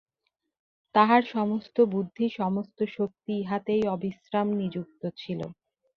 [0.95, 5.39] তাহার সমস্ত বুদ্ধি সমস্ত শক্তি ইহাতেই অবিশ্রাম নিযুক্ত ছিল।